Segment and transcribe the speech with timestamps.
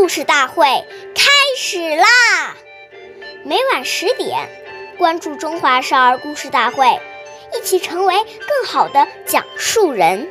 [0.00, 0.64] 故事大会
[1.14, 2.56] 开始啦！
[3.44, 4.48] 每晚十点，
[4.96, 6.86] 关注《中华少儿故事大会》，
[7.54, 10.26] 一起成为更好的讲述人。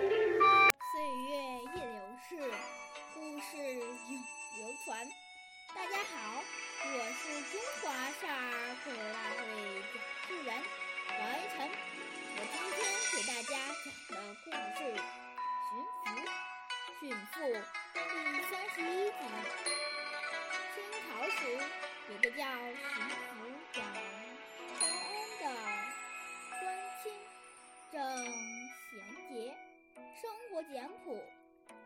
[30.64, 31.22] 简朴。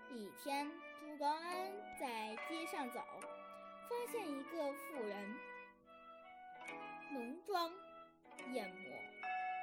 [0.09, 0.70] 一天，
[1.00, 3.00] 朱高安在街上走，
[3.90, 5.36] 发现一个妇人
[7.12, 7.72] 浓妆
[8.52, 8.91] 艳抹，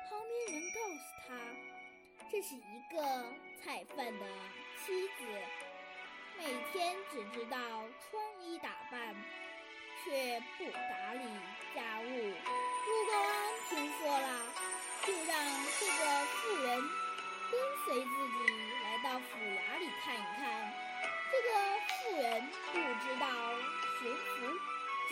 [0.09, 1.35] 旁边人告诉他，
[2.31, 3.25] 这是一个
[3.63, 4.27] 菜贩的。
[4.85, 5.25] 妻子
[6.39, 9.15] 每天只知道穿衣打扮，
[10.03, 11.25] 却不打理
[11.75, 12.80] 家务。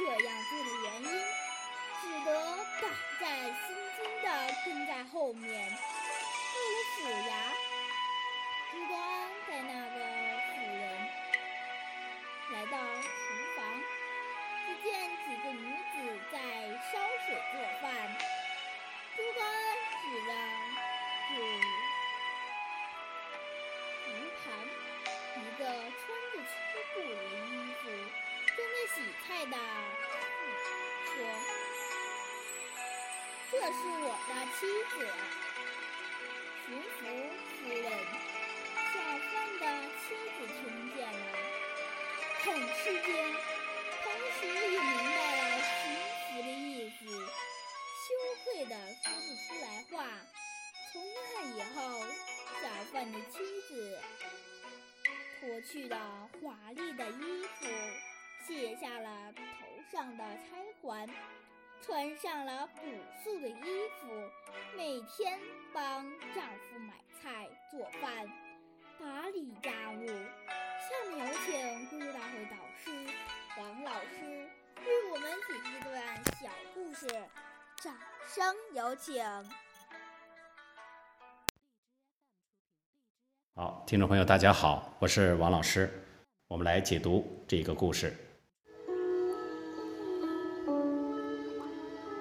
[0.08, 1.08] 这样做的原因，
[2.00, 2.28] 只得
[2.80, 2.82] 胆
[3.20, 3.28] 战
[3.66, 4.26] 心惊地
[4.64, 5.70] 跟在后面。
[5.70, 5.76] 到
[6.64, 6.96] 了府
[7.28, 7.30] 衙。
[8.72, 9.06] 朱光安
[9.46, 9.98] 带那个
[10.48, 10.80] 妇人
[12.52, 13.06] 来到厨
[13.54, 13.58] 房，
[14.64, 14.88] 只见
[15.26, 15.94] 几个女子
[16.32, 16.36] 在
[16.90, 16.92] 烧
[17.26, 17.86] 水做饭。
[19.14, 19.56] 朱光安
[20.00, 20.32] 指着
[29.26, 29.56] 菜的
[31.04, 31.16] 说
[33.50, 34.58] ：“这是我的妻
[34.90, 34.94] 子，
[36.66, 36.98] 巡抚
[37.56, 37.86] 夫人。”
[38.88, 39.62] 小贩的
[40.00, 40.60] 妻子听
[40.96, 41.16] 见了，
[42.42, 43.06] 很吃惊，
[44.02, 44.04] 同
[44.40, 45.70] 时也明白了巡
[46.24, 48.06] 抚的意思，羞
[48.44, 48.74] 愧的
[49.04, 49.92] 说不出来话。
[50.90, 51.18] 从那
[51.54, 51.76] 以后，
[52.62, 53.36] 小贩的妻
[53.68, 53.70] 子
[55.38, 55.94] 脱去了
[56.40, 57.66] 华丽的衣服，
[58.48, 59.42] 卸下了头
[59.92, 61.06] 上的钗环，
[61.82, 62.80] 穿上了朴
[63.22, 64.08] 素的衣服，
[64.74, 65.38] 每天
[65.70, 66.02] 帮
[66.34, 68.26] 丈夫买菜做饭。
[68.98, 70.06] 打理家务。
[70.06, 73.06] 下面有请故事大会导师
[73.58, 74.48] 王老师
[74.78, 77.06] 为我们讲一段小故事，
[77.76, 77.94] 掌
[78.26, 79.22] 声有请。
[83.54, 86.02] 好，听众朋友，大家好，我是王老师，
[86.46, 88.16] 我们来解读这个故事。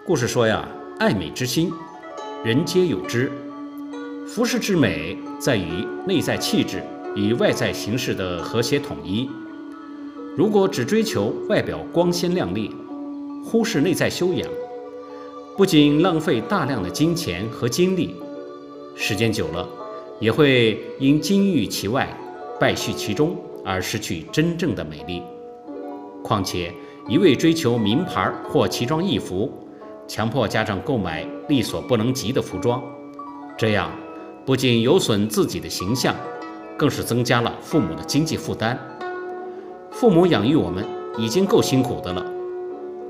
[0.07, 0.66] 故事说呀，
[1.00, 1.69] 爱美之心，
[2.41, 3.29] 人皆有之。
[4.25, 6.81] 服饰之美在于内在气质
[7.13, 9.29] 与外在形式的和谐统一。
[10.38, 12.73] 如果只追求外表光鲜亮丽，
[13.44, 14.50] 忽视内在修养，
[15.57, 18.16] 不仅浪费大量的金钱和精力，
[18.95, 19.68] 时间久了，
[20.22, 22.18] 也会因金玉其外，
[22.57, 23.35] 败絮其中
[23.66, 25.22] 而失去真正的美丽。
[26.24, 26.74] 况且，
[27.09, 29.51] 一味追求名牌或奇装异服，
[30.07, 32.81] 强迫家长购买力所不能及的服装，
[33.57, 33.91] 这样。
[34.45, 36.16] 不仅有损自己的形象，
[36.78, 38.79] 更是增加了父母的经济负担。
[39.91, 40.85] 父母养育我们
[41.18, 42.25] 已经够辛苦的了，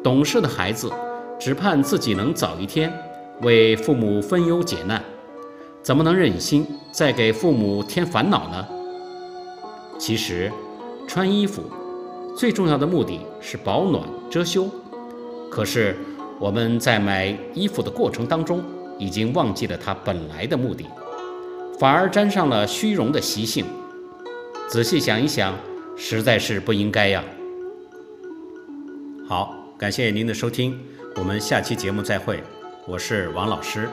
[0.03, 0.91] 懂事的孩子
[1.39, 2.91] 只盼自己能早一天
[3.43, 5.03] 为父母分忧解难，
[5.83, 8.67] 怎么能忍心再给父母添烦恼呢？
[9.99, 10.51] 其实，
[11.07, 11.61] 穿衣服
[12.35, 14.67] 最重要的目的是保暖遮羞，
[15.51, 15.95] 可是
[16.39, 18.63] 我们在买衣服的过程当中，
[18.99, 20.85] 已经忘记了它本来的目的。
[21.79, 23.65] 反而沾上了虚荣的习性，
[24.67, 25.53] 仔细想一想，
[25.95, 27.23] 实在是不应该呀。
[29.27, 30.79] 好，感谢您的收听，
[31.15, 32.43] 我们下期节目再会，
[32.87, 33.89] 我是王老师。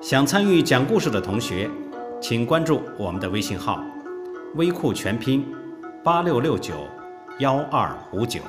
[0.00, 1.70] 想参与讲故事的同学，
[2.20, 3.82] 请关注我们的微信号
[4.54, 5.44] “微库全拼
[6.04, 6.74] 八六六九
[7.38, 8.40] 幺二五九”。